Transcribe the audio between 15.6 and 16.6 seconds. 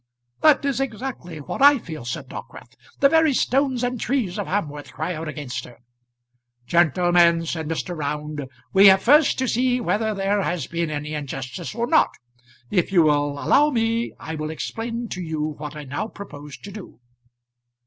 I now propose